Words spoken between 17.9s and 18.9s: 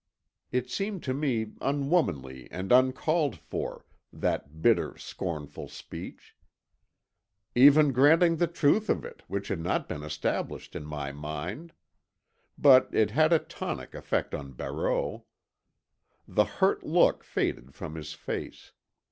his face.